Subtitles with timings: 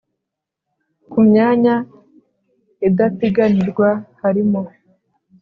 [1.11, 1.75] ku myanya
[2.87, 3.89] idapiganirwa
[4.21, 4.61] harimo